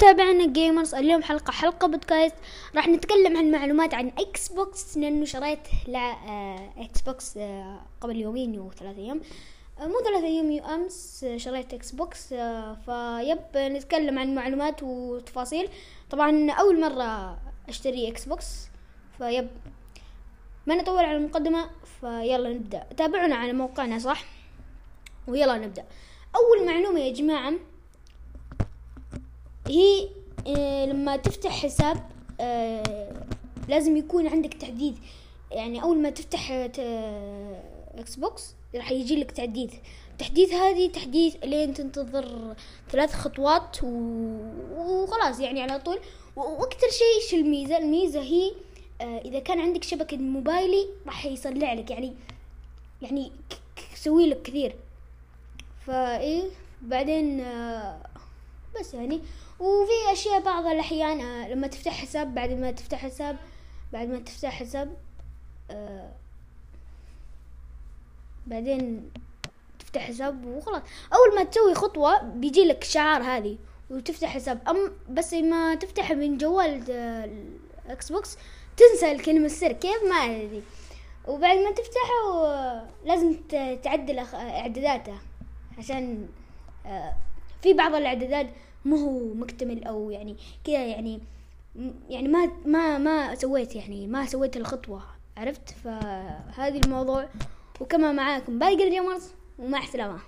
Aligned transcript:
متابعينا 0.00 0.46
gamers 0.46 0.94
اليوم 0.94 1.22
حلقة 1.22 1.50
حلقة 1.50 1.88
بودكاست 1.88 2.34
راح 2.76 2.88
نتكلم 2.88 3.36
عن 3.36 3.50
معلومات 3.50 3.94
عن 3.94 4.12
إكس 4.18 4.48
بوكس 4.48 4.96
لأنه 4.96 5.24
شريت. 5.24 5.58
آه، 5.94 6.72
إكس 6.76 7.00
بوكس 7.02 7.38
قبل 8.00 8.16
يومين 8.16 8.58
أو 8.58 8.70
ثلاثة 8.70 8.98
أيام. 8.98 9.20
آه، 9.80 9.86
مو 9.86 9.94
ثلاثة 10.04 10.26
أيام 10.26 10.50
يو 10.50 10.64
أمس 10.64 11.24
آه، 11.24 11.36
شريت 11.36 11.74
إكس 11.74 11.90
بوكس 11.90 12.32
آه، 12.32 12.74
فيب 12.74 13.38
نتكلم 13.56 14.18
عن 14.18 14.34
معلومات 14.34 14.82
وتفاصيل. 14.82 15.68
طبعا 16.10 16.50
أول 16.50 16.80
مرة 16.80 17.38
أشتري 17.68 18.08
إكس 18.08 18.24
بوكس 18.24 18.68
فيب. 19.18 19.48
ما 20.66 20.74
نطول 20.74 21.04
على 21.04 21.16
المقدمة 21.16 21.70
فيلا 22.00 22.48
نبدأ. 22.48 22.86
تابعونا 22.96 23.34
على 23.34 23.52
موقعنا 23.52 23.98
صح؟ 23.98 24.24
ويلا 25.28 25.58
نبدأ. 25.58 25.84
أول 26.36 26.66
معلومة 26.66 27.00
يا 27.00 27.12
جماعة 27.12 27.52
هي 29.70 30.08
آه، 30.46 30.86
لما 30.86 31.16
تفتح 31.16 31.50
حساب 31.50 32.10
آه، 32.40 33.12
لازم 33.68 33.96
يكون 33.96 34.26
عندك 34.26 34.54
تحديث. 34.54 34.94
يعني 35.50 35.82
أول 35.82 36.02
ما 36.02 36.10
تفتح 36.10 36.50
آه، 36.50 37.62
إكس 37.94 38.16
بوكس 38.16 38.54
راح 38.74 38.90
يجي 38.90 39.16
لك 39.16 39.30
تحديث. 39.30 39.74
التحديث 40.10 40.52
هذه 40.54 40.90
تحديث 40.90 41.36
لين 41.44 41.74
تنتظر 41.74 42.54
ثلاث 42.90 43.12
خطوات. 43.12 43.76
وخلاص 43.84 45.40
يعني 45.40 45.62
على 45.62 45.78
طول. 45.78 45.98
وأكثر 46.36 46.86
شيء 46.90 47.30
شو 47.30 47.36
الميزة؟ 47.36 47.78
الميزة 47.78 48.20
هي 48.20 48.52
آه، 49.00 49.18
إذا 49.18 49.38
كان 49.38 49.60
عندك 49.60 49.84
شبكة 49.84 50.16
موبايلي 50.16 50.86
راح 51.06 51.26
يطلع 51.26 51.72
لك. 51.72 51.90
يعني 51.90 52.14
يعني 53.02 53.32
يسوي 53.92 54.26
لك 54.26 54.42
كثير. 54.42 54.76
فايه 55.86 56.42
بعدين 56.82 57.40
آه، 57.40 58.00
بس 58.80 58.94
يعني. 58.94 59.20
وفي 59.60 60.12
أشياء 60.12 60.40
بعض 60.40 60.66
الأحيان 60.66 61.20
آه، 61.20 61.48
لما 61.48 61.66
تفتح 61.66 61.92
حساب 61.92 62.34
بعد 62.34 62.50
ما 62.52 62.70
تفتح 62.70 62.98
حساب 62.98 63.36
بعد 63.92 64.08
ما 64.08 64.18
تفتح 64.18 64.50
حساب 64.50 64.96
آه، 65.70 66.12
بعدين 68.46 69.10
تفتح 69.78 70.00
حساب 70.00 70.46
وخلاص. 70.46 70.82
أول 71.14 71.36
ما 71.36 71.44
تسوي 71.44 71.74
خطوة 71.74 72.22
بيجي 72.22 72.64
لك 72.64 72.82
الشعار 72.82 73.22
هذه 73.22 73.58
وتفتح 73.90 74.28
حساب. 74.28 74.68
أم 74.68 74.92
بس 75.08 75.34
ما 75.34 75.74
تفتح 75.74 76.12
من 76.12 76.38
جوال 76.38 76.84
آه، 76.90 77.30
الإكس 77.86 78.12
بوكس 78.12 78.36
تنسى 78.76 79.12
الكلمة 79.12 79.46
السر. 79.46 79.72
كيف؟ 79.72 80.02
ما 80.08 80.16
أدري. 80.16 80.62
وبعد 81.28 81.58
ما 81.58 81.70
تفتحه 81.70 82.86
لازم 83.04 83.36
تعدل 83.82 84.18
إعداداته 84.34 85.18
عشان 85.78 86.28
في 87.62 87.72
بعض 87.74 87.94
الإعدادات 87.94 88.50
مو 88.84 88.96
هو 88.96 89.34
مكتمل 89.34 89.84
أو 89.84 90.10
يعني 90.10 90.36
كذا 90.64 90.86
يعني 90.86 91.20
يعني 92.08 92.28
ما 92.28 92.50
ما 92.66 92.98
ما 92.98 93.34
سويت 93.34 93.76
يعني 93.76 94.06
ما 94.06 94.26
سويت 94.26 94.56
الخطوة 94.56 95.02
عرفت؟ 95.36 95.70
فهذه 95.70 96.80
الموضوع. 96.84 97.28
وكما 97.80 98.12
معاكم 98.12 98.58
باقي 98.58 98.84
الجيمرز 98.84 99.30
ومع 99.58 99.82
السلامة. 99.82 100.18